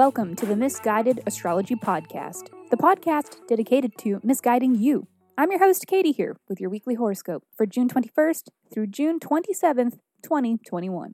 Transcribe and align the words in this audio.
welcome 0.00 0.34
to 0.34 0.46
the 0.46 0.56
Miss 0.56 0.80
Guided 0.80 1.20
Astrology 1.26 1.74
Podcast, 1.74 2.48
the 2.70 2.76
podcast 2.78 3.36
dedicated 3.46 3.98
to 3.98 4.18
misguiding 4.24 4.74
you. 4.74 5.06
I'm 5.36 5.50
your 5.50 5.60
host, 5.60 5.86
Katie, 5.86 6.12
here 6.12 6.38
with 6.48 6.58
your 6.58 6.70
weekly 6.70 6.94
horoscope 6.94 7.42
for 7.54 7.66
June 7.66 7.86
21st 7.86 8.44
through 8.72 8.86
June 8.86 9.20
27th, 9.20 9.98
2021. 10.22 11.12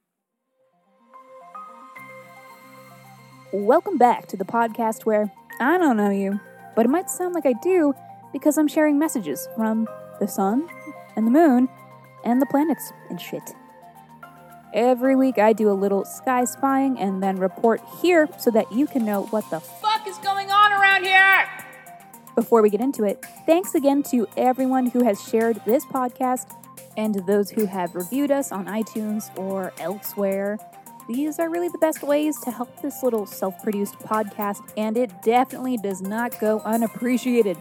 Welcome 3.52 3.98
back 3.98 4.28
to 4.28 4.36
the 4.36 4.44
podcast 4.44 5.04
where 5.04 5.32
I 5.58 5.78
don't 5.78 5.96
know 5.96 6.10
you, 6.10 6.38
but 6.76 6.86
it 6.86 6.90
might 6.90 7.10
sound 7.10 7.34
like 7.34 7.44
I 7.44 7.54
do 7.54 7.92
because 8.32 8.56
I'm 8.56 8.68
sharing 8.68 9.00
messages 9.00 9.48
from 9.56 9.88
the 10.20 10.28
sun 10.28 10.68
and 11.16 11.26
the 11.26 11.32
moon 11.32 11.68
and 12.24 12.40
the 12.40 12.46
planets 12.46 12.92
and 13.10 13.20
shit. 13.20 13.56
Every 14.72 15.16
week 15.16 15.38
I 15.38 15.52
do 15.52 15.70
a 15.70 15.72
little 15.72 16.04
sky 16.04 16.44
spying 16.44 16.98
and 16.98 17.22
then 17.22 17.36
report 17.36 17.80
here 18.00 18.28
so 18.38 18.50
that 18.50 18.70
you 18.72 18.86
can 18.86 19.04
know 19.04 19.22
what 19.24 19.48
the 19.50 19.60
fuck 19.60 20.06
is 20.06 20.18
going 20.18 20.50
on 20.50 20.72
around 20.72 21.04
here. 21.04 21.48
Before 22.34 22.60
we 22.60 22.68
get 22.68 22.80
into 22.80 23.04
it, 23.04 23.24
thanks 23.46 23.74
again 23.74 24.02
to 24.04 24.26
everyone 24.36 24.86
who 24.86 25.02
has 25.04 25.22
shared 25.22 25.60
this 25.64 25.84
podcast 25.86 26.54
and 26.96 27.14
those 27.26 27.50
who 27.50 27.66
have 27.66 27.94
reviewed 27.94 28.30
us 28.30 28.52
on 28.52 28.66
iTunes 28.66 29.36
or 29.38 29.72
elsewhere. 29.78 30.58
These 31.08 31.38
are 31.38 31.48
really 31.48 31.68
the 31.68 31.78
best 31.78 32.02
ways 32.02 32.38
to 32.40 32.50
help 32.50 32.82
this 32.82 33.02
little 33.02 33.26
self 33.26 33.62
produced 33.62 33.98
podcast, 34.00 34.60
and 34.76 34.96
it 34.96 35.22
definitely 35.22 35.76
does 35.76 36.02
not 36.02 36.38
go 36.40 36.60
unappreciated. 36.60 37.56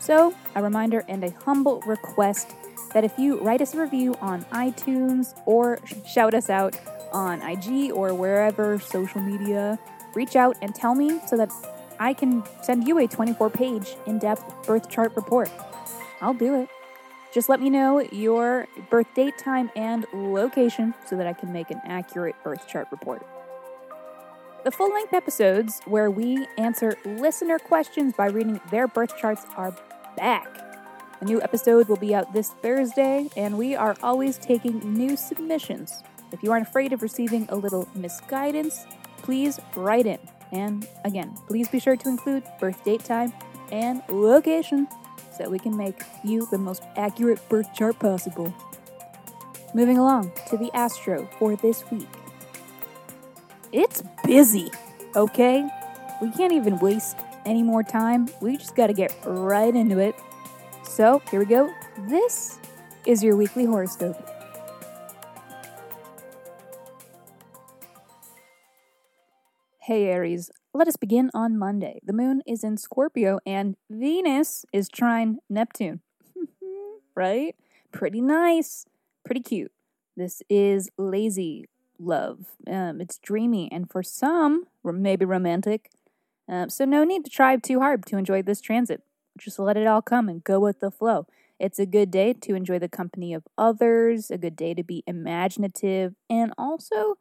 So, 0.00 0.34
a 0.54 0.62
reminder 0.62 1.04
and 1.08 1.22
a 1.24 1.30
humble 1.30 1.80
request 1.82 2.54
that 2.92 3.04
if 3.04 3.18
you 3.18 3.40
write 3.40 3.60
us 3.60 3.74
a 3.74 3.80
review 3.80 4.14
on 4.20 4.44
iTunes 4.46 5.34
or 5.46 5.78
shout 6.06 6.34
us 6.34 6.50
out 6.50 6.78
on 7.12 7.42
IG 7.42 7.92
or 7.92 8.14
wherever 8.14 8.78
social 8.78 9.20
media, 9.20 9.78
reach 10.14 10.36
out 10.36 10.56
and 10.62 10.74
tell 10.74 10.94
me 10.94 11.20
so 11.26 11.36
that 11.36 11.50
I 11.98 12.12
can 12.12 12.42
send 12.62 12.86
you 12.86 12.98
a 12.98 13.06
24 13.06 13.50
page 13.50 13.96
in 14.06 14.18
depth 14.18 14.66
birth 14.66 14.88
chart 14.88 15.12
report. 15.16 15.50
I'll 16.20 16.34
do 16.34 16.60
it. 16.60 16.68
Just 17.32 17.48
let 17.48 17.60
me 17.60 17.68
know 17.68 18.00
your 18.12 18.68
birth 18.90 19.12
date, 19.14 19.36
time, 19.38 19.70
and 19.74 20.06
location 20.12 20.94
so 21.04 21.16
that 21.16 21.26
I 21.26 21.32
can 21.32 21.52
make 21.52 21.70
an 21.70 21.80
accurate 21.84 22.36
birth 22.44 22.68
chart 22.68 22.86
report. 22.90 23.26
The 24.64 24.70
full 24.70 24.92
length 24.94 25.12
episodes 25.12 25.80
where 25.84 26.10
we 26.10 26.46
answer 26.56 26.96
listener 27.04 27.58
questions 27.58 28.14
by 28.16 28.28
reading 28.28 28.60
their 28.70 28.88
birth 28.88 29.16
charts 29.18 29.44
are 29.56 29.76
back. 30.16 30.46
A 31.24 31.26
new 31.26 31.40
episode 31.40 31.88
will 31.88 31.96
be 31.96 32.14
out 32.14 32.34
this 32.34 32.50
Thursday, 32.50 33.30
and 33.34 33.56
we 33.56 33.74
are 33.74 33.96
always 34.02 34.36
taking 34.36 34.78
new 34.92 35.16
submissions. 35.16 36.02
If 36.32 36.42
you 36.42 36.52
aren't 36.52 36.68
afraid 36.68 36.92
of 36.92 37.00
receiving 37.00 37.46
a 37.48 37.56
little 37.56 37.88
misguidance, 37.94 38.84
please 39.22 39.58
write 39.74 40.04
in. 40.04 40.18
And 40.52 40.86
again, 41.02 41.34
please 41.48 41.66
be 41.66 41.80
sure 41.80 41.96
to 41.96 42.08
include 42.10 42.44
birth 42.60 42.84
date 42.84 43.06
time 43.06 43.32
and 43.72 44.02
location 44.10 44.86
so 45.34 45.48
we 45.48 45.58
can 45.58 45.74
make 45.74 46.02
you 46.24 46.46
the 46.50 46.58
most 46.58 46.82
accurate 46.94 47.40
birth 47.48 47.72
chart 47.72 47.98
possible. 47.98 48.54
Moving 49.72 49.96
along 49.96 50.30
to 50.50 50.58
the 50.58 50.70
astro 50.76 51.26
for 51.38 51.56
this 51.56 51.90
week. 51.90 52.06
It's 53.72 54.02
busy, 54.26 54.70
okay? 55.16 55.66
We 56.20 56.30
can't 56.32 56.52
even 56.52 56.78
waste 56.80 57.16
any 57.46 57.62
more 57.62 57.82
time. 57.82 58.28
We 58.42 58.58
just 58.58 58.76
got 58.76 58.88
to 58.88 58.92
get 58.92 59.16
right 59.24 59.74
into 59.74 59.98
it. 60.00 60.14
So, 60.94 61.20
here 61.28 61.40
we 61.40 61.46
go. 61.46 61.74
This 62.08 62.60
is 63.04 63.20
your 63.20 63.34
weekly 63.34 63.64
horoscope. 63.64 64.30
Hey 69.80 70.04
Aries, 70.04 70.52
let 70.72 70.86
us 70.86 70.94
begin 70.94 71.32
on 71.34 71.58
Monday. 71.58 71.98
The 72.04 72.12
moon 72.12 72.42
is 72.46 72.62
in 72.62 72.76
Scorpio 72.76 73.40
and 73.44 73.74
Venus 73.90 74.64
is 74.72 74.88
trine 74.88 75.38
Neptune. 75.50 76.00
right? 77.16 77.56
Pretty 77.90 78.20
nice. 78.20 78.86
Pretty 79.24 79.40
cute. 79.40 79.72
This 80.16 80.44
is 80.48 80.90
lazy 80.96 81.68
love. 81.98 82.54
Um, 82.70 83.00
it's 83.00 83.18
dreamy 83.18 83.68
and 83.72 83.90
for 83.90 84.04
some, 84.04 84.66
maybe 84.84 85.24
romantic. 85.24 85.90
Um, 86.48 86.70
so, 86.70 86.84
no 86.84 87.02
need 87.02 87.24
to 87.24 87.30
try 87.32 87.56
too 87.56 87.80
hard 87.80 88.06
to 88.06 88.16
enjoy 88.16 88.42
this 88.42 88.60
transit. 88.60 89.02
Just 89.38 89.58
let 89.58 89.76
it 89.76 89.86
all 89.86 90.02
come 90.02 90.28
and 90.28 90.44
go 90.44 90.60
with 90.60 90.80
the 90.80 90.90
flow. 90.90 91.26
It's 91.58 91.78
a 91.78 91.86
good 91.86 92.10
day 92.10 92.32
to 92.32 92.54
enjoy 92.54 92.78
the 92.78 92.88
company 92.88 93.32
of 93.32 93.44
others, 93.56 94.30
a 94.30 94.38
good 94.38 94.56
day 94.56 94.74
to 94.74 94.82
be 94.82 95.02
imaginative, 95.06 96.14
and 96.28 96.52
also 96.58 97.16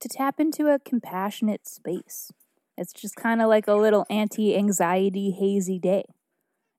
to 0.00 0.08
tap 0.08 0.40
into 0.40 0.68
a 0.68 0.78
compassionate 0.78 1.66
space. 1.66 2.32
It's 2.76 2.92
just 2.92 3.16
kind 3.16 3.42
of 3.42 3.48
like 3.48 3.68
a 3.68 3.74
little 3.74 4.06
anti 4.08 4.56
anxiety, 4.56 5.30
hazy 5.30 5.78
day. 5.78 6.04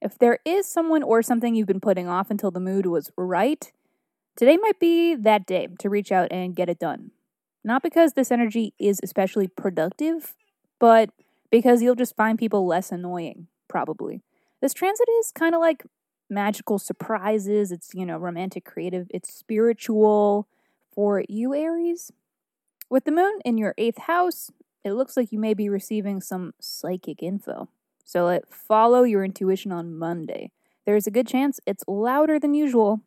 If 0.02 0.18
there 0.18 0.40
is 0.44 0.68
someone 0.68 1.04
or 1.04 1.22
something 1.22 1.54
you've 1.54 1.68
been 1.68 1.80
putting 1.80 2.08
off 2.08 2.32
until 2.32 2.50
the 2.50 2.60
mood 2.60 2.88
was 2.88 3.12
right, 3.16 3.72
today 4.36 4.58
might 4.58 4.80
be 4.80 5.14
that 5.16 5.46
day 5.46 5.68
to 5.80 5.90
reach 5.90 6.12
out 6.12 6.32
and 6.32 6.56
get 6.56 6.70
it 6.70 6.80
done. 6.80 7.12
Not 7.64 7.84
because 7.84 8.14
this 8.14 8.32
energy 8.32 8.74
is 8.80 9.00
especially 9.04 9.48
productive, 9.48 10.36
but 10.80 11.12
because 11.52 11.84
you'll 11.84 11.94
just 11.94 12.16
find 12.16 12.40
people 12.40 12.66
less 12.66 12.92
annoying, 12.92 13.48
probably. 13.68 14.24
This 14.62 14.74
transit 14.74 15.10
is 15.20 15.32
kind 15.32 15.56
of 15.56 15.62
like 15.62 15.84
magical 16.30 16.80
surprises. 16.80 17.72
It's, 17.72 17.94
you 17.94 18.06
know, 18.06 18.18
romantic, 18.18 18.64
creative, 18.64 19.08
it's 19.10 19.34
spiritual 19.34 20.48
for 20.94 21.24
you, 21.28 21.54
Aries. 21.54 22.12
With 22.90 23.06
the 23.06 23.12
moon 23.12 23.40
in 23.44 23.58
your 23.58 23.74
eighth 23.78 24.00
house, 24.00 24.52
it 24.84 24.94
looks 24.94 25.16
like 25.16 25.32
you 25.32 25.40
may 25.40 25.54
be 25.54 25.70
receiving 25.70 26.22
some 26.22 26.54
psychic 26.60 27.24
info. 27.24 27.70
So 28.04 28.26
let 28.26 28.54
follow 28.54 29.04
your 29.04 29.24
intuition 29.24 29.72
on 29.72 29.98
Monday. 29.98 30.52
There's 30.86 31.08
a 31.08 31.12
good 31.12 31.28
chance 31.28 31.60
it's 31.66 31.84
louder 31.88 32.40
than 32.40 32.54
usual, 32.54 33.02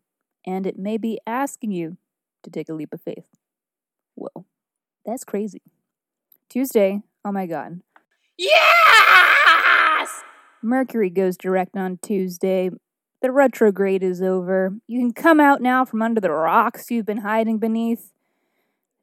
and 0.46 0.66
it 0.66 0.78
may 0.78 0.96
be 0.96 1.18
asking 1.26 1.72
you 1.72 1.98
to 2.42 2.50
take 2.50 2.68
a 2.68 2.74
leap 2.74 2.92
of 2.92 3.02
faith. 3.02 3.26
Whoa, 4.14 4.46
that's 5.04 5.24
crazy. 5.24 5.62
Tuesday, 6.48 7.02
oh 7.24 7.32
my 7.32 7.46
god. 7.46 7.80
Yes! 8.38 10.22
Mercury 10.64 11.10
goes 11.10 11.36
direct 11.36 11.76
on 11.76 11.98
Tuesday. 12.02 12.70
The 13.20 13.30
retrograde 13.30 14.02
is 14.02 14.22
over. 14.22 14.74
You 14.86 14.98
can 14.98 15.12
come 15.12 15.38
out 15.38 15.60
now 15.60 15.84
from 15.84 16.02
under 16.02 16.20
the 16.20 16.30
rocks 16.30 16.90
you've 16.90 17.06
been 17.06 17.18
hiding 17.18 17.58
beneath. 17.58 18.12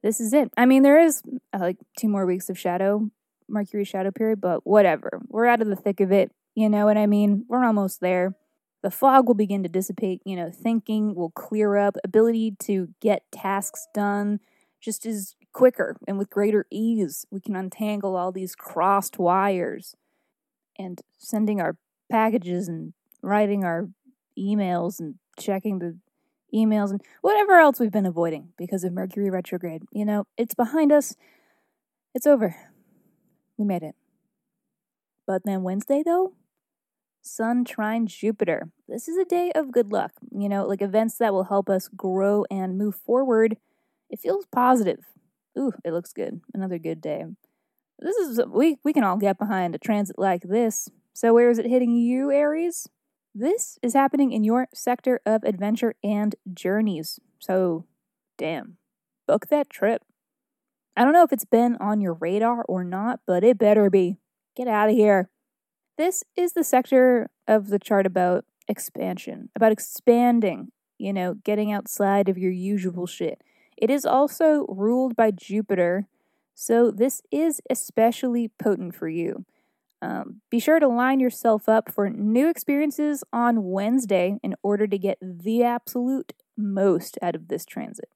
This 0.01 0.19
is 0.19 0.33
it. 0.33 0.51
I 0.57 0.65
mean, 0.65 0.81
there 0.81 0.99
is 0.99 1.21
uh, 1.53 1.59
like 1.59 1.77
two 1.97 2.09
more 2.09 2.25
weeks 2.25 2.49
of 2.49 2.57
shadow, 2.57 3.09
Mercury 3.47 3.85
shadow 3.85 4.11
period, 4.11 4.41
but 4.41 4.65
whatever. 4.65 5.21
We're 5.27 5.45
out 5.45 5.61
of 5.61 5.67
the 5.67 5.75
thick 5.75 5.99
of 5.99 6.11
it. 6.11 6.31
You 6.55 6.67
know 6.67 6.85
what 6.85 6.97
I 6.97 7.05
mean? 7.05 7.45
We're 7.47 7.63
almost 7.63 8.01
there. 8.01 8.35
The 8.81 8.91
fog 8.91 9.27
will 9.27 9.35
begin 9.35 9.61
to 9.61 9.69
dissipate. 9.69 10.21
You 10.25 10.35
know, 10.35 10.51
thinking 10.51 11.13
will 11.13 11.29
clear 11.29 11.77
up. 11.77 11.95
Ability 12.03 12.55
to 12.61 12.89
get 12.99 13.31
tasks 13.31 13.87
done 13.93 14.39
just 14.79 15.05
is 15.05 15.35
quicker 15.53 15.95
and 16.07 16.17
with 16.17 16.31
greater 16.31 16.65
ease. 16.71 17.25
We 17.29 17.39
can 17.39 17.55
untangle 17.55 18.15
all 18.15 18.31
these 18.31 18.55
crossed 18.55 19.19
wires 19.19 19.95
and 20.81 21.01
sending 21.17 21.61
our 21.61 21.77
packages 22.09 22.67
and 22.67 22.93
writing 23.21 23.63
our 23.63 23.89
emails 24.37 24.99
and 24.99 25.15
checking 25.39 25.79
the 25.79 25.97
emails 26.53 26.91
and 26.91 27.01
whatever 27.21 27.53
else 27.57 27.79
we've 27.79 27.91
been 27.91 28.05
avoiding 28.05 28.49
because 28.57 28.83
of 28.83 28.93
Mercury 28.93 29.29
retrograde. 29.29 29.83
You 29.91 30.05
know, 30.05 30.25
it's 30.37 30.53
behind 30.53 30.91
us. 30.91 31.15
It's 32.13 32.27
over. 32.27 32.55
We 33.57 33.65
made 33.65 33.83
it. 33.83 33.95
But 35.25 35.43
then 35.45 35.63
Wednesday, 35.63 36.03
though, 36.05 36.33
Sun 37.21 37.65
trine 37.65 38.07
Jupiter. 38.07 38.71
This 38.87 39.07
is 39.07 39.17
a 39.17 39.25
day 39.25 39.51
of 39.53 39.71
good 39.71 39.91
luck. 39.91 40.11
You 40.31 40.49
know, 40.49 40.65
like 40.65 40.81
events 40.81 41.17
that 41.17 41.33
will 41.33 41.45
help 41.45 41.69
us 41.69 41.87
grow 41.95 42.45
and 42.49 42.77
move 42.77 42.95
forward. 42.95 43.57
It 44.09 44.19
feels 44.19 44.45
positive. 44.51 44.99
Ooh, 45.57 45.71
it 45.85 45.91
looks 45.93 46.13
good. 46.13 46.41
Another 46.53 46.79
good 46.79 46.99
day 46.99 47.25
this 48.01 48.15
is 48.17 48.41
we 48.47 48.77
we 48.83 48.93
can 48.93 49.03
all 49.03 49.17
get 49.17 49.37
behind 49.37 49.75
a 49.75 49.77
transit 49.77 50.17
like 50.17 50.43
this. 50.43 50.89
So 51.13 51.33
where 51.33 51.49
is 51.49 51.59
it 51.59 51.65
hitting 51.65 51.95
you, 51.95 52.31
Aries? 52.31 52.87
This 53.33 53.77
is 53.81 53.93
happening 53.93 54.31
in 54.31 54.43
your 54.43 54.67
sector 54.73 55.21
of 55.25 55.43
adventure 55.43 55.95
and 56.03 56.35
journeys. 56.53 57.19
So, 57.39 57.85
damn, 58.37 58.77
book 59.27 59.47
that 59.47 59.69
trip. 59.69 60.03
I 60.97 61.03
don't 61.03 61.13
know 61.13 61.23
if 61.23 61.31
it's 61.31 61.45
been 61.45 61.77
on 61.77 62.01
your 62.01 62.13
radar 62.13 62.63
or 62.67 62.83
not, 62.83 63.21
but 63.25 63.43
it 63.43 63.57
better 63.57 63.89
be. 63.89 64.17
Get 64.57 64.67
out 64.67 64.89
of 64.89 64.95
here. 64.95 65.29
This 65.97 66.23
is 66.35 66.53
the 66.53 66.63
sector 66.63 67.29
of 67.47 67.69
the 67.69 67.79
chart 67.79 68.05
about 68.05 68.43
expansion, 68.67 69.49
about 69.55 69.71
expanding, 69.71 70.71
you 70.97 71.13
know, 71.13 71.35
getting 71.35 71.71
outside 71.71 72.27
of 72.27 72.37
your 72.37 72.51
usual 72.51 73.07
shit. 73.07 73.41
It 73.77 73.89
is 73.89 74.05
also 74.05 74.65
ruled 74.67 75.15
by 75.15 75.31
Jupiter, 75.31 76.07
so, 76.53 76.91
this 76.91 77.21
is 77.31 77.61
especially 77.69 78.51
potent 78.61 78.95
for 78.95 79.07
you. 79.07 79.45
Um, 80.01 80.41
be 80.49 80.59
sure 80.59 80.79
to 80.79 80.87
line 80.87 81.19
yourself 81.19 81.69
up 81.69 81.91
for 81.91 82.09
new 82.09 82.49
experiences 82.49 83.23
on 83.31 83.69
Wednesday 83.69 84.37
in 84.41 84.55
order 84.63 84.87
to 84.87 84.97
get 84.97 85.19
the 85.21 85.63
absolute 85.63 86.33
most 86.57 87.19
out 87.21 87.35
of 87.35 87.49
this 87.49 87.65
transit. 87.65 88.09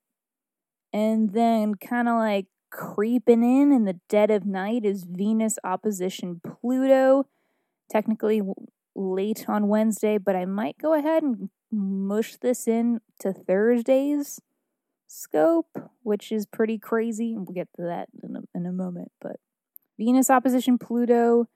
And 0.91 1.31
then, 1.33 1.75
kind 1.75 2.07
of 2.07 2.15
like 2.15 2.47
creeping 2.71 3.43
in 3.43 3.71
in 3.71 3.85
the 3.85 3.99
dead 4.09 4.31
of 4.31 4.45
night 4.45 4.83
is 4.85 5.05
Venus 5.05 5.57
opposition 5.63 6.41
Pluto. 6.43 7.27
Technically 7.89 8.41
late 8.95 9.45
on 9.47 9.67
Wednesday, 9.67 10.17
but 10.17 10.35
I 10.35 10.45
might 10.45 10.77
go 10.77 10.93
ahead 10.93 11.21
and 11.21 11.49
mush 11.71 12.35
this 12.37 12.67
in 12.67 13.01
to 13.19 13.33
Thursday's 13.33 14.39
scope, 15.15 15.91
which 16.03 16.31
is 16.31 16.45
pretty 16.45 16.77
crazy. 16.77 17.33
And 17.33 17.47
We'll 17.47 17.55
get 17.55 17.69
to 17.77 17.83
that 17.83 18.09
in 18.23 18.35
a, 18.35 18.41
in 18.53 18.65
a 18.65 18.71
moment. 18.71 19.11
But 19.21 19.37
Venus 19.97 20.29
opposition 20.29 20.77
Pluto 20.77 21.47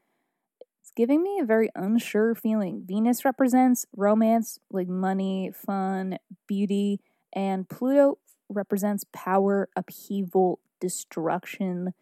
is 0.84 0.92
giving 0.96 1.22
me 1.22 1.40
a 1.40 1.46
very 1.46 1.70
unsure 1.76 2.36
feeling. 2.36 2.84
Venus 2.88 3.26
represents 3.26 3.86
romance, 3.96 4.60
like 4.72 4.88
money, 4.88 5.52
fun, 5.54 6.18
beauty, 6.48 7.02
and 7.34 7.68
Pluto 7.68 8.18
represents 8.48 9.06
power, 9.14 9.70
upheaval, 9.76 10.60
destruction. 10.80 11.94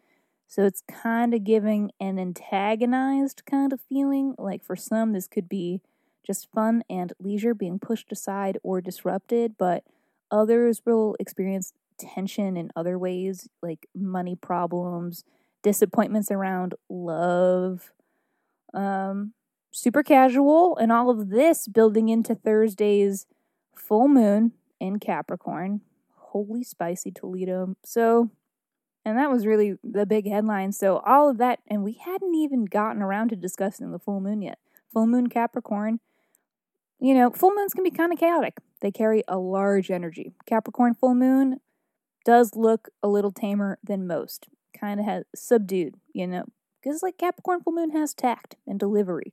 So 0.46 0.64
it's 0.64 0.82
kind 0.88 1.34
of 1.34 1.44
giving 1.44 1.90
an 2.00 2.18
antagonized 2.18 3.42
kind 3.44 3.72
of 3.72 3.80
feeling. 3.80 4.34
Like 4.38 4.64
for 4.64 4.76
some, 4.76 5.12
this 5.12 5.28
could 5.28 5.48
be 5.48 5.82
just 6.26 6.50
fun 6.52 6.82
and 6.88 7.12
leisure 7.18 7.54
being 7.54 7.78
pushed 7.78 8.12
aside 8.12 8.58
or 8.62 8.80
disrupted, 8.80 9.56
but 9.58 9.84
others 10.30 10.82
will 10.84 11.16
experience 11.18 11.72
tension 11.98 12.56
in 12.56 12.70
other 12.76 12.98
ways, 12.98 13.48
like 13.62 13.86
money 13.94 14.36
problems, 14.36 15.24
disappointments 15.62 16.30
around 16.30 16.74
love. 16.88 17.92
Um, 18.72 19.32
super 19.70 20.02
casual, 20.02 20.76
and 20.76 20.92
all 20.92 21.10
of 21.10 21.30
this 21.30 21.68
building 21.68 22.08
into 22.08 22.34
Thursday's 22.34 23.26
full 23.74 24.08
moon 24.08 24.52
in 24.80 24.98
Capricorn. 24.98 25.80
Holy 26.16 26.62
spicy 26.62 27.10
Toledo. 27.10 27.74
So, 27.84 28.30
and 29.04 29.16
that 29.16 29.30
was 29.30 29.46
really 29.46 29.76
the 29.82 30.06
big 30.06 30.28
headline. 30.28 30.72
So, 30.72 30.98
all 30.98 31.30
of 31.30 31.38
that, 31.38 31.60
and 31.66 31.82
we 31.82 31.94
hadn't 31.94 32.34
even 32.34 32.66
gotten 32.66 33.02
around 33.02 33.30
to 33.30 33.36
discussing 33.36 33.90
the 33.90 33.98
full 33.98 34.20
moon 34.20 34.42
yet. 34.42 34.58
Full 34.92 35.06
moon 35.06 35.28
Capricorn. 35.28 36.00
You 37.00 37.14
know, 37.14 37.30
full 37.30 37.54
moons 37.54 37.74
can 37.74 37.84
be 37.84 37.90
kind 37.90 38.12
of 38.12 38.18
chaotic. 38.18 38.58
They 38.80 38.90
carry 38.90 39.22
a 39.28 39.38
large 39.38 39.90
energy. 39.90 40.32
Capricorn 40.46 40.94
full 40.94 41.14
moon 41.14 41.60
does 42.24 42.56
look 42.56 42.88
a 43.02 43.08
little 43.08 43.32
tamer 43.32 43.78
than 43.82 44.06
most. 44.06 44.48
Kind 44.78 45.00
of 45.00 45.06
has 45.06 45.24
subdued, 45.34 45.94
you 46.12 46.26
know, 46.26 46.44
because 46.82 47.02
like 47.02 47.18
Capricorn 47.18 47.60
full 47.62 47.72
moon 47.72 47.90
has 47.90 48.14
tact 48.14 48.56
and 48.66 48.78
delivery. 48.78 49.32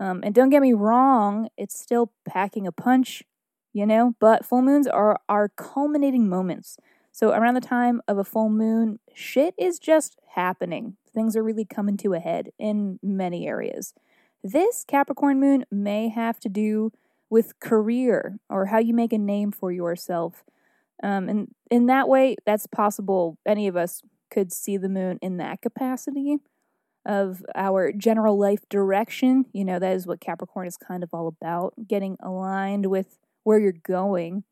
Um, 0.00 0.20
and 0.24 0.34
don't 0.34 0.50
get 0.50 0.62
me 0.62 0.72
wrong, 0.72 1.48
it's 1.56 1.78
still 1.78 2.12
packing 2.26 2.66
a 2.66 2.72
punch, 2.72 3.22
you 3.72 3.86
know, 3.86 4.14
but 4.18 4.44
full 4.44 4.62
moons 4.62 4.86
are 4.86 5.20
our 5.28 5.48
culminating 5.48 6.28
moments. 6.28 6.78
So 7.12 7.32
around 7.32 7.54
the 7.54 7.60
time 7.60 8.02
of 8.08 8.18
a 8.18 8.24
full 8.24 8.48
moon, 8.48 8.98
shit 9.14 9.54
is 9.56 9.78
just 9.78 10.18
happening. 10.34 10.96
Things 11.14 11.36
are 11.36 11.44
really 11.44 11.64
coming 11.64 11.96
to 11.98 12.14
a 12.14 12.18
head 12.18 12.50
in 12.58 12.98
many 13.02 13.46
areas. 13.46 13.94
This 14.44 14.84
Capricorn 14.86 15.40
moon 15.40 15.64
may 15.70 16.10
have 16.10 16.38
to 16.40 16.50
do 16.50 16.92
with 17.30 17.58
career 17.60 18.38
or 18.50 18.66
how 18.66 18.78
you 18.78 18.92
make 18.92 19.14
a 19.14 19.18
name 19.18 19.50
for 19.50 19.72
yourself. 19.72 20.44
Um, 21.02 21.30
and 21.30 21.54
in 21.70 21.86
that 21.86 22.10
way, 22.10 22.36
that's 22.44 22.66
possible. 22.66 23.38
Any 23.46 23.66
of 23.68 23.74
us 23.74 24.02
could 24.30 24.52
see 24.52 24.76
the 24.76 24.90
moon 24.90 25.18
in 25.22 25.38
that 25.38 25.62
capacity 25.62 26.36
of 27.06 27.42
our 27.54 27.90
general 27.90 28.38
life 28.38 28.68
direction. 28.68 29.46
You 29.54 29.64
know, 29.64 29.78
that 29.78 29.96
is 29.96 30.06
what 30.06 30.20
Capricorn 30.20 30.66
is 30.66 30.76
kind 30.76 31.02
of 31.02 31.08
all 31.14 31.26
about 31.26 31.72
getting 31.88 32.18
aligned 32.22 32.86
with 32.86 33.18
where 33.44 33.58
you're 33.58 33.72
going. 33.72 34.44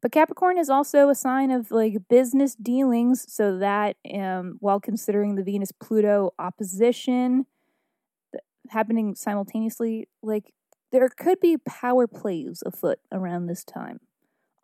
But 0.00 0.12
Capricorn 0.12 0.56
is 0.56 0.70
also 0.70 1.10
a 1.10 1.14
sign 1.14 1.50
of 1.50 1.70
like 1.70 2.08
business 2.08 2.54
dealings, 2.54 3.30
so 3.30 3.58
that 3.58 3.96
um, 4.14 4.56
while 4.60 4.80
considering 4.80 5.34
the 5.34 5.42
Venus 5.42 5.72
Pluto 5.72 6.32
opposition 6.38 7.44
happening 8.70 9.14
simultaneously, 9.14 10.08
like 10.22 10.52
there 10.92 11.08
could 11.08 11.40
be 11.40 11.56
power 11.56 12.06
plays 12.06 12.62
afoot 12.64 12.98
around 13.12 13.46
this 13.46 13.64
time. 13.64 14.00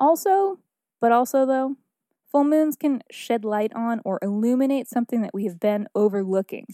Also, 0.00 0.58
but 1.00 1.12
also 1.12 1.47
though, 1.47 1.76
full 2.31 2.44
moons 2.44 2.76
can 2.76 3.03
shed 3.11 3.44
light 3.44 3.73
on 3.75 4.00
or 4.05 4.19
illuminate 4.23 4.88
something 4.88 5.23
that 5.23 5.35
we 5.35 5.44
have 5.44 5.61
been 5.61 5.87
overlooking. 5.94 6.67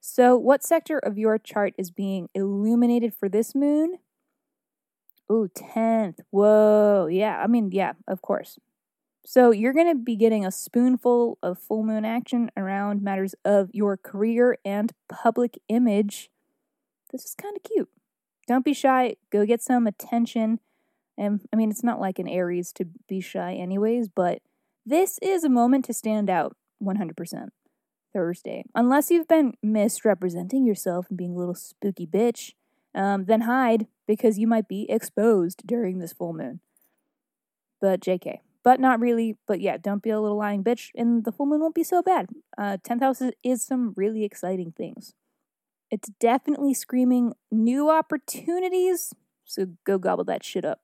So, 0.00 0.36
what 0.36 0.62
sector 0.62 0.98
of 0.98 1.16
your 1.16 1.38
chart 1.38 1.74
is 1.78 1.90
being 1.90 2.28
illuminated 2.34 3.14
for 3.14 3.28
this 3.28 3.54
moon? 3.54 3.98
Ooh, 5.32 5.48
10th. 5.54 6.20
Whoa. 6.30 7.08
Yeah, 7.10 7.40
I 7.42 7.46
mean, 7.46 7.70
yeah, 7.72 7.92
of 8.06 8.20
course. 8.20 8.58
So 9.26 9.50
you're 9.50 9.72
going 9.72 9.88
to 9.88 9.94
be 10.02 10.16
getting 10.16 10.44
a 10.44 10.50
spoonful 10.50 11.38
of 11.42 11.58
full 11.58 11.82
moon 11.82 12.04
action 12.04 12.50
around 12.56 13.02
matters 13.02 13.34
of 13.44 13.70
your 13.72 13.96
career 13.96 14.58
and 14.64 14.92
public 15.08 15.58
image. 15.68 16.30
This 17.14 17.26
is 17.26 17.36
kind 17.36 17.56
of 17.56 17.62
cute. 17.62 17.88
Don't 18.48 18.64
be 18.64 18.74
shy. 18.74 19.14
Go 19.30 19.46
get 19.46 19.62
some 19.62 19.86
attention. 19.86 20.58
And 21.16 21.42
I 21.52 21.56
mean, 21.56 21.70
it's 21.70 21.84
not 21.84 22.00
like 22.00 22.18
an 22.18 22.26
Aries 22.26 22.72
to 22.72 22.86
be 23.08 23.20
shy, 23.20 23.54
anyways, 23.54 24.08
but 24.08 24.42
this 24.84 25.20
is 25.22 25.44
a 25.44 25.48
moment 25.48 25.84
to 25.84 25.92
stand 25.92 26.28
out 26.28 26.56
100%. 26.82 27.50
Thursday. 28.12 28.64
Unless 28.74 29.12
you've 29.12 29.28
been 29.28 29.54
misrepresenting 29.62 30.66
yourself 30.66 31.06
and 31.08 31.16
being 31.16 31.34
a 31.34 31.38
little 31.38 31.54
spooky 31.54 32.06
bitch, 32.06 32.54
um, 32.96 33.26
then 33.26 33.42
hide 33.42 33.86
because 34.06 34.36
you 34.36 34.48
might 34.48 34.66
be 34.66 34.86
exposed 34.90 35.62
during 35.64 35.98
this 35.98 36.12
full 36.12 36.32
moon. 36.32 36.58
But 37.80 38.00
JK. 38.00 38.38
But 38.64 38.80
not 38.80 39.00
really. 39.00 39.36
But 39.46 39.60
yeah, 39.60 39.76
don't 39.76 40.02
be 40.02 40.10
a 40.10 40.20
little 40.20 40.38
lying 40.38 40.64
bitch, 40.64 40.90
and 40.96 41.24
the 41.24 41.32
full 41.32 41.46
moon 41.46 41.60
won't 41.60 41.74
be 41.74 41.84
so 41.84 42.02
bad. 42.02 42.28
Uh, 42.58 42.78
10th 42.82 43.00
house 43.00 43.20
is, 43.20 43.32
is 43.44 43.62
some 43.62 43.92
really 43.96 44.24
exciting 44.24 44.72
things. 44.72 45.14
It's 45.94 46.10
definitely 46.18 46.74
screaming 46.74 47.34
new 47.52 47.88
opportunities, 47.88 49.14
so 49.44 49.66
go 49.84 49.96
gobble 49.96 50.24
that 50.24 50.44
shit 50.44 50.64
up. 50.64 50.80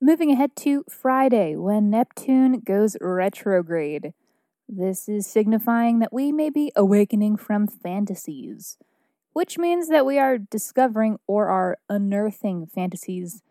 Moving 0.00 0.30
ahead 0.30 0.54
to 0.58 0.84
Friday, 0.88 1.56
when 1.56 1.90
Neptune 1.90 2.60
goes 2.60 2.96
retrograde. 3.00 4.12
This 4.68 5.08
is 5.08 5.26
signifying 5.26 5.98
that 5.98 6.12
we 6.12 6.30
may 6.30 6.48
be 6.48 6.70
awakening 6.76 7.38
from 7.38 7.66
fantasies 7.66 8.78
which 9.34 9.58
means 9.58 9.88
that 9.88 10.06
we 10.06 10.18
are 10.18 10.38
discovering 10.38 11.18
or 11.26 11.48
are 11.48 11.78
unearthing 11.88 12.66
fantasies 12.66 13.42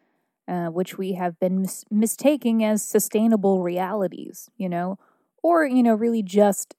uh, 0.47 0.67
which 0.67 0.97
we 0.97 1.13
have 1.13 1.39
been 1.39 1.61
mis- 1.61 1.85
mistaking 1.91 2.63
as 2.63 2.83
sustainable 2.83 3.63
realities, 3.63 4.49
you 4.57 4.69
know, 4.69 4.97
or, 5.43 5.65
you 5.65 5.83
know, 5.83 5.93
really 5.93 6.23
just 6.23 6.75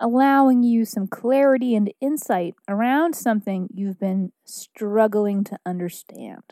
allowing 0.00 0.62
you 0.62 0.84
some 0.84 1.06
clarity 1.06 1.74
and 1.74 1.92
insight 2.00 2.54
around 2.68 3.14
something 3.14 3.68
you've 3.72 3.98
been 3.98 4.32
struggling 4.44 5.44
to 5.44 5.58
understand. 5.64 6.42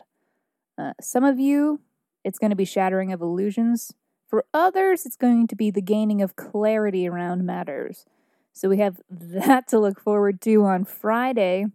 Uh, 0.77 0.93
some 0.99 1.23
of 1.23 1.39
you, 1.39 1.81
it's 2.23 2.39
going 2.39 2.49
to 2.49 2.55
be 2.55 2.65
shattering 2.65 3.11
of 3.11 3.21
illusions. 3.21 3.93
For 4.27 4.45
others, 4.53 5.05
it's 5.05 5.15
going 5.15 5.47
to 5.47 5.55
be 5.55 5.71
the 5.71 5.81
gaining 5.81 6.21
of 6.21 6.35
clarity 6.35 7.07
around 7.07 7.45
matters. 7.45 8.05
So 8.51 8.69
we 8.69 8.77
have 8.77 8.99
that 9.09 9.67
to 9.69 9.79
look 9.79 9.99
forward 9.99 10.41
to 10.41 10.63
on 10.63 10.85
Friday. 10.85 11.65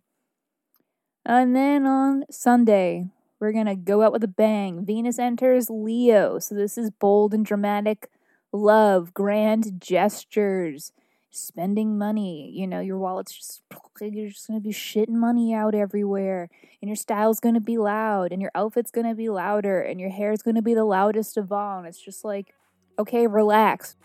And 1.24 1.54
then 1.54 1.86
on 1.86 2.24
Sunday, 2.30 3.10
we're 3.38 3.52
going 3.52 3.66
to 3.66 3.76
go 3.76 4.02
out 4.02 4.12
with 4.12 4.24
a 4.24 4.28
bang. 4.28 4.84
Venus 4.84 5.18
enters 5.18 5.70
Leo. 5.70 6.38
So 6.38 6.54
this 6.54 6.76
is 6.76 6.90
bold 6.90 7.32
and 7.32 7.44
dramatic 7.44 8.10
love, 8.52 9.14
grand 9.14 9.80
gestures, 9.80 10.92
spending 11.30 11.98
money. 11.98 12.50
You 12.54 12.66
know, 12.66 12.80
your 12.80 12.98
wallet's 12.98 13.32
just, 13.34 13.62
you're 14.00 14.28
just 14.28 14.46
to 14.58 14.62
be 14.62 14.72
shitting 14.72 15.10
money 15.10 15.54
out 15.54 15.74
everywhere. 15.74 16.48
And 16.80 16.88
your 16.88 16.96
style's 16.96 17.40
to 17.54 17.60
be 17.60 17.78
loud. 17.78 18.32
And 18.32 18.40
your 18.40 18.50
outfit's 18.54 18.90
to 19.06 19.14
be 19.14 19.28
louder. 19.28 19.80
And 19.80 20.00
your 20.00 20.10
hair's 20.10 20.42
to 20.56 20.62
be 20.62 20.74
the 20.74 20.84
loudest 20.84 21.36
of 21.36 21.52
all. 21.52 21.78
And 21.78 21.86
it's 21.86 22.02
just 22.02 22.24
like, 22.24 22.54
okay, 22.98 23.26
relax. 23.26 23.96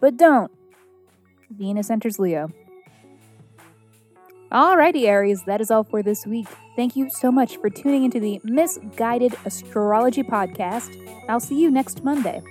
But 0.00 0.16
don't. 0.16 0.52
Venus 1.50 1.90
enters 1.90 2.18
Leo. 2.18 2.50
Alrighty, 4.50 5.06
Aries, 5.06 5.44
that 5.44 5.60
is 5.60 5.70
all 5.70 5.84
for 5.84 6.02
this 6.02 6.26
week. 6.26 6.48
Thank 6.74 6.96
you 6.96 7.10
so 7.10 7.30
much 7.30 7.58
for 7.58 7.68
tuning 7.68 8.04
into 8.04 8.18
the 8.18 8.40
Miss 8.44 8.78
Guided 8.96 9.34
Astrology 9.44 10.22
Podcast. 10.22 10.96
I'll 11.28 11.40
see 11.40 11.60
you 11.60 11.70
next 11.70 12.02
Monday. 12.02 12.42